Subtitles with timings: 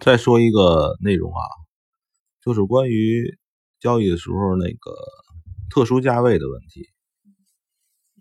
[0.00, 1.42] 再说一个内容啊，
[2.40, 3.38] 就是关于
[3.80, 4.92] 交易的时候那个
[5.70, 6.88] 特殊价位的问题。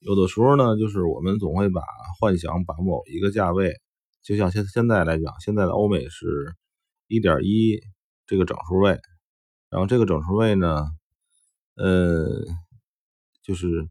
[0.00, 1.82] 有的时候呢，就是我们总会把
[2.18, 3.80] 幻想把某一个价位，
[4.22, 6.54] 就像现现在来讲，现在的欧美是
[7.06, 7.80] 一点一
[8.26, 8.98] 这个整数位，
[9.70, 10.86] 然后这个整数位呢，
[11.76, 12.44] 呃，
[13.42, 13.88] 就是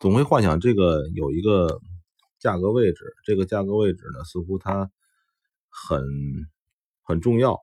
[0.00, 1.80] 总会幻想这个有一个
[2.38, 4.90] 价格位置，这个价格位置呢，似乎它
[5.68, 6.02] 很。
[7.04, 7.58] 很重要，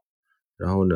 [0.57, 0.95] 然后呢，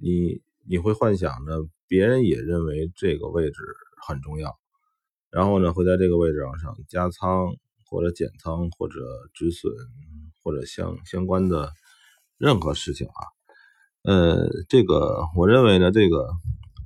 [0.00, 3.62] 你你会幻想着，别人也认为这个位置
[4.06, 4.58] 很重要，
[5.30, 7.54] 然后呢，会在这个位置上加仓
[7.86, 8.94] 或者减仓或者
[9.34, 9.72] 止损
[10.42, 11.70] 或者相相关的
[12.38, 13.20] 任何事情啊，
[14.02, 16.26] 呃，这个我认为呢，这个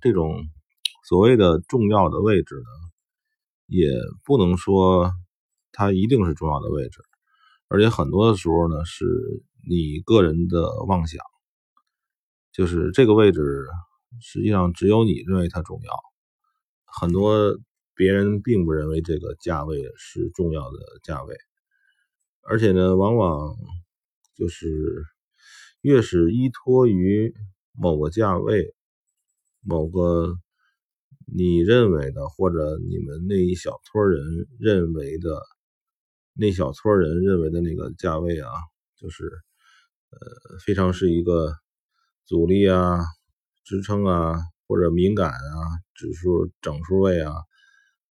[0.00, 0.34] 这种
[1.04, 2.70] 所谓的重要的位置呢，
[3.66, 3.88] 也
[4.24, 5.12] 不能说
[5.70, 7.00] 它一定是重要的位置，
[7.68, 9.06] 而且很多的时候呢是。
[9.68, 11.22] 你个人的妄想，
[12.52, 13.64] 就是这个位置，
[14.20, 15.92] 实际上只有你认为它重要，
[16.84, 17.56] 很多
[17.94, 21.36] 别人并不认为这个价位是重要的价位，
[22.42, 23.54] 而且呢，往往
[24.34, 25.04] 就是
[25.80, 27.32] 越是依托于
[27.72, 28.74] 某个价位、
[29.60, 30.36] 某个
[31.32, 35.40] 你认为的，或者你们那一小撮人认为的，
[36.34, 38.50] 那小撮人认为的那个价位啊，
[38.96, 39.30] 就是。
[40.12, 41.54] 呃，非常是一个
[42.26, 42.98] 阻力啊、
[43.64, 44.34] 支撑啊，
[44.68, 45.56] 或者敏感啊、
[45.94, 47.32] 指数整数位啊，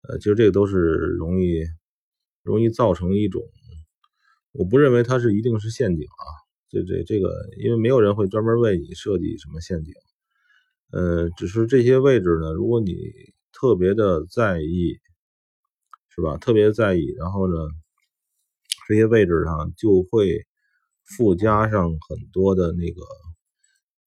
[0.02, 1.64] 呃，其实这个都是容易
[2.44, 3.42] 容易造成一种，
[4.52, 6.24] 我不认为它是一定是陷阱啊，
[6.68, 9.92] 这这这个，因为没有人会专门为你设计什么陷阱，
[10.92, 12.94] 呃，只是这些位置呢，如果你
[13.52, 14.98] 特别的在意，
[16.10, 16.36] 是吧？
[16.36, 17.54] 特别在意，然后呢，
[18.86, 20.46] 这些位置上就会。
[21.16, 23.00] 附加上很多的那个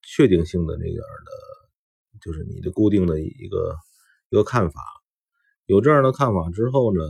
[0.03, 3.75] 确定性的那点的，就是你的固定的一个
[4.29, 4.81] 一个看法。
[5.65, 7.01] 有这样的看法之后呢，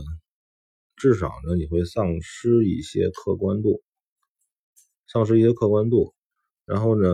[0.96, 3.82] 至少呢你会丧失一些客观度，
[5.06, 6.14] 丧失一些客观度，
[6.64, 7.08] 然后呢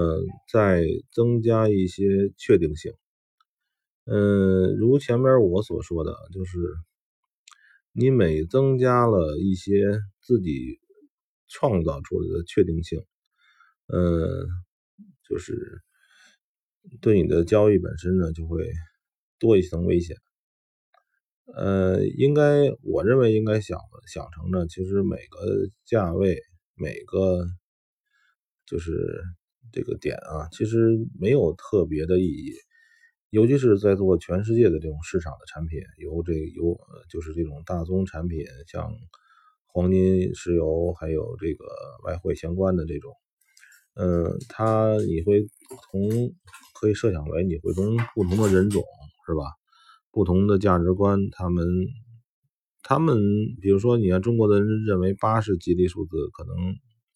[0.53, 2.93] 再增加一些确定性。
[4.05, 6.59] 嗯，如前面我所说的，就是
[7.93, 10.79] 你每增加了一些自己。
[11.49, 13.03] 创造出来的确定性，
[13.87, 14.47] 呃，
[15.27, 15.81] 就是
[17.01, 18.71] 对你的交易本身呢，就会
[19.39, 20.17] 多一层危险。
[21.57, 26.39] 呃，应该我认为应该想想成呢，其实每个价位，
[26.75, 27.47] 每个
[28.67, 29.23] 就是
[29.73, 32.53] 这个点啊，其实没有特别的意义，
[33.31, 36.79] 尤其是在做全世界的这种市场的产品，由这由
[37.09, 38.93] 就是这种大宗产品，像。
[39.79, 41.65] 黄金、石油还有这个
[42.03, 43.13] 外汇相关的这种，
[43.95, 45.47] 嗯，它你会
[45.89, 46.11] 从
[46.75, 48.83] 可以设想为你会从不同的人种
[49.25, 49.45] 是吧？
[50.11, 51.65] 不同的价值观，他们
[52.83, 53.17] 他们
[53.61, 56.57] 比如说，你看中国的人认为八是吉利数字，可能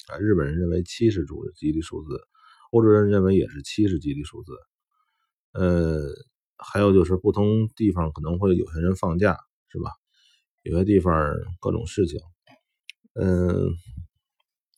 [0.06, 2.20] 啊日本人认为七是主吉利数字，
[2.70, 4.52] 欧洲人认为也是七是吉利数字，
[5.52, 6.00] 呃，
[6.58, 9.36] 还有就是不同地方可能会有些人放假
[9.66, 9.90] 是吧？
[10.62, 12.20] 有些地方各种事情。
[13.14, 13.68] 嗯，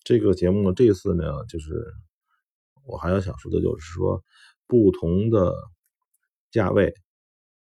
[0.02, 1.94] 这个节目这次呢，就是
[2.84, 4.24] 我还要想说的，就是说
[4.66, 5.54] 不同的
[6.50, 6.94] 价位，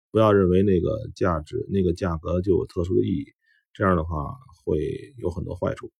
[0.09, 3.25] 不要认为那个价值、那个价格就有特殊的意义，
[3.73, 5.91] 这样的话会有很多坏处。